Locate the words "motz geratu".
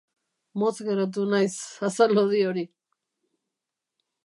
0.61-1.25